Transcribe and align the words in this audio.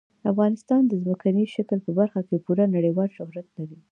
افغانستان 0.31 0.81
د 0.87 0.91
ځمکني 1.03 1.45
شکل 1.55 1.79
په 1.85 1.91
برخه 1.99 2.21
کې 2.27 2.43
پوره 2.45 2.65
نړیوال 2.75 3.09
شهرت 3.17 3.47
لري. 3.57 3.79